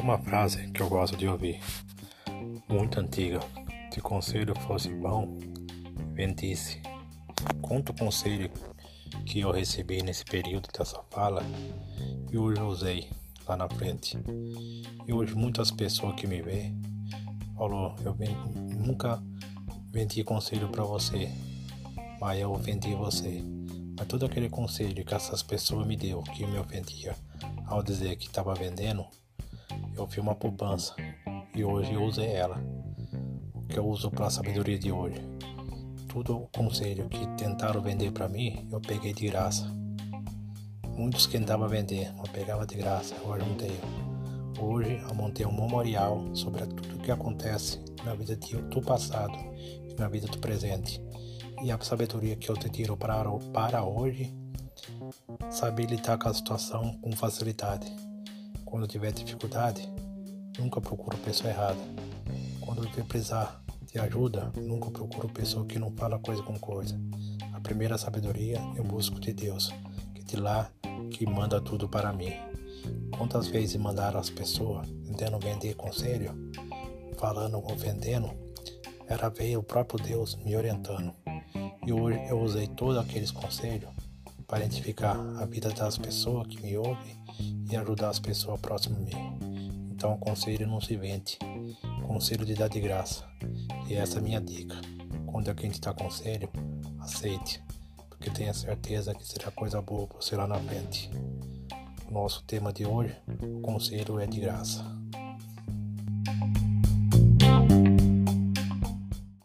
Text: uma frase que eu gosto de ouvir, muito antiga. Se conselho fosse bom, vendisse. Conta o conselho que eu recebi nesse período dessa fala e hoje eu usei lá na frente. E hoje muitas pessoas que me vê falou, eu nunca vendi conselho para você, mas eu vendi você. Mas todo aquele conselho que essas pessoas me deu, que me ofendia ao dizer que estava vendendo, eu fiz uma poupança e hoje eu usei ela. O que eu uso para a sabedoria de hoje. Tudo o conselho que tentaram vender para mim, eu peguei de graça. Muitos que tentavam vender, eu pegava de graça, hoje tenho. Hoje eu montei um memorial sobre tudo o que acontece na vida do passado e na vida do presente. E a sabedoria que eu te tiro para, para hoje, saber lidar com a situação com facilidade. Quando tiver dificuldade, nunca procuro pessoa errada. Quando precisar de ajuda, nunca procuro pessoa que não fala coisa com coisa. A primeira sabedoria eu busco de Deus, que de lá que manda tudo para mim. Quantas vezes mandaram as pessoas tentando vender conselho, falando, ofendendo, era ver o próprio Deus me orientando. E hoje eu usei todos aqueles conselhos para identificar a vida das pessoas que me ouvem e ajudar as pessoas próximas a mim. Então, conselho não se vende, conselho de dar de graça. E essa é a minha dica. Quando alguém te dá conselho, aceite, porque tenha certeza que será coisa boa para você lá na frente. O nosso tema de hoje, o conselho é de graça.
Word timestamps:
uma 0.00 0.18
frase 0.18 0.70
que 0.70 0.80
eu 0.80 0.88
gosto 0.88 1.16
de 1.16 1.28
ouvir, 1.28 1.60
muito 2.68 2.98
antiga. 2.98 3.40
Se 3.92 4.00
conselho 4.00 4.54
fosse 4.60 4.88
bom, 4.88 5.38
vendisse. 6.14 6.80
Conta 7.60 7.92
o 7.92 7.96
conselho 7.96 8.50
que 9.26 9.40
eu 9.40 9.50
recebi 9.50 10.02
nesse 10.02 10.24
período 10.24 10.68
dessa 10.76 11.02
fala 11.10 11.42
e 12.30 12.38
hoje 12.38 12.60
eu 12.60 12.66
usei 12.66 13.10
lá 13.46 13.56
na 13.56 13.68
frente. 13.68 14.16
E 15.06 15.12
hoje 15.12 15.34
muitas 15.34 15.70
pessoas 15.70 16.14
que 16.14 16.26
me 16.26 16.40
vê 16.40 16.72
falou, 17.56 17.94
eu 18.02 18.16
nunca 18.76 19.22
vendi 19.92 20.24
conselho 20.24 20.68
para 20.68 20.82
você, 20.82 21.30
mas 22.20 22.40
eu 22.40 22.54
vendi 22.54 22.94
você. 22.94 23.42
Mas 23.98 24.06
todo 24.06 24.24
aquele 24.24 24.48
conselho 24.48 25.04
que 25.04 25.14
essas 25.14 25.42
pessoas 25.42 25.86
me 25.86 25.96
deu, 25.96 26.22
que 26.22 26.46
me 26.46 26.58
ofendia 26.58 27.14
ao 27.66 27.82
dizer 27.82 28.16
que 28.16 28.28
estava 28.28 28.54
vendendo, 28.54 29.04
eu 29.96 30.06
fiz 30.06 30.18
uma 30.18 30.34
poupança 30.34 30.94
e 31.54 31.64
hoje 31.64 31.92
eu 31.92 32.02
usei 32.02 32.32
ela. 32.32 32.62
O 33.54 33.62
que 33.62 33.78
eu 33.78 33.86
uso 33.86 34.10
para 34.10 34.26
a 34.26 34.30
sabedoria 34.30 34.78
de 34.78 34.90
hoje. 34.90 35.20
Tudo 36.08 36.36
o 36.36 36.48
conselho 36.48 37.08
que 37.08 37.26
tentaram 37.36 37.80
vender 37.80 38.10
para 38.12 38.28
mim, 38.28 38.68
eu 38.70 38.80
peguei 38.80 39.12
de 39.12 39.28
graça. 39.28 39.66
Muitos 40.96 41.26
que 41.26 41.38
tentavam 41.38 41.68
vender, 41.68 42.12
eu 42.16 42.24
pegava 42.32 42.66
de 42.66 42.74
graça, 42.76 43.14
hoje 43.22 43.44
tenho. 43.56 44.10
Hoje 44.60 45.00
eu 45.08 45.14
montei 45.14 45.46
um 45.46 45.52
memorial 45.52 46.34
sobre 46.34 46.66
tudo 46.66 46.96
o 46.96 46.98
que 46.98 47.10
acontece 47.10 47.82
na 48.04 48.14
vida 48.14 48.36
do 48.36 48.82
passado 48.82 49.34
e 49.88 49.94
na 49.98 50.08
vida 50.08 50.26
do 50.26 50.38
presente. 50.38 51.02
E 51.62 51.70
a 51.70 51.78
sabedoria 51.80 52.36
que 52.36 52.50
eu 52.50 52.56
te 52.56 52.68
tiro 52.68 52.96
para, 52.96 53.30
para 53.52 53.84
hoje, 53.84 54.34
saber 55.50 55.86
lidar 55.86 56.18
com 56.18 56.28
a 56.28 56.34
situação 56.34 56.98
com 57.00 57.12
facilidade. 57.12 58.09
Quando 58.70 58.86
tiver 58.86 59.12
dificuldade, 59.12 59.88
nunca 60.56 60.80
procuro 60.80 61.16
pessoa 61.18 61.50
errada. 61.50 61.80
Quando 62.60 62.88
precisar 63.04 63.60
de 63.92 63.98
ajuda, 63.98 64.52
nunca 64.56 64.90
procuro 64.92 65.28
pessoa 65.28 65.66
que 65.66 65.76
não 65.76 65.90
fala 65.96 66.20
coisa 66.20 66.40
com 66.44 66.56
coisa. 66.56 66.96
A 67.52 67.60
primeira 67.60 67.98
sabedoria 67.98 68.60
eu 68.76 68.84
busco 68.84 69.18
de 69.18 69.32
Deus, 69.32 69.74
que 70.14 70.22
de 70.22 70.36
lá 70.36 70.70
que 71.10 71.26
manda 71.26 71.60
tudo 71.60 71.88
para 71.88 72.12
mim. 72.12 72.32
Quantas 73.18 73.48
vezes 73.48 73.74
mandaram 73.74 74.20
as 74.20 74.30
pessoas 74.30 74.86
tentando 75.04 75.40
vender 75.40 75.74
conselho, 75.74 76.32
falando, 77.18 77.58
ofendendo, 77.58 78.30
era 79.08 79.28
ver 79.28 79.56
o 79.56 79.64
próprio 79.64 80.02
Deus 80.02 80.36
me 80.36 80.54
orientando. 80.54 81.12
E 81.84 81.92
hoje 81.92 82.20
eu 82.28 82.40
usei 82.40 82.68
todos 82.68 82.96
aqueles 82.96 83.32
conselhos 83.32 83.90
para 84.50 84.64
identificar 84.64 85.16
a 85.38 85.46
vida 85.46 85.70
das 85.70 85.96
pessoas 85.96 86.48
que 86.48 86.60
me 86.60 86.76
ouvem 86.76 87.16
e 87.70 87.76
ajudar 87.76 88.08
as 88.08 88.18
pessoas 88.18 88.60
próximas 88.60 88.98
a 88.98 89.04
mim. 89.04 89.38
Então, 89.92 90.18
conselho 90.18 90.66
não 90.66 90.80
se 90.80 90.96
vende, 90.96 91.38
conselho 92.04 92.44
de 92.44 92.54
dar 92.54 92.68
de 92.68 92.80
graça. 92.80 93.24
E 93.86 93.94
essa 93.94 94.16
é 94.16 94.18
a 94.18 94.22
minha 94.22 94.40
dica. 94.40 94.74
Quando 95.24 95.48
alguém 95.48 95.70
te 95.70 95.80
dá 95.80 95.94
conselho, 95.94 96.50
aceite, 96.98 97.62
porque 98.08 98.28
tenha 98.28 98.52
certeza 98.52 99.14
que 99.14 99.24
será 99.24 99.52
coisa 99.52 99.80
boa 99.80 100.08
para 100.08 100.20
você 100.20 100.34
lá 100.34 100.48
na 100.48 100.58
frente. 100.58 101.08
O 102.08 102.12
nosso 102.12 102.42
tema 102.42 102.72
de 102.72 102.84
hoje, 102.84 103.16
o 103.40 103.60
conselho 103.60 104.18
é 104.18 104.26
de 104.26 104.40
graça. 104.40 104.84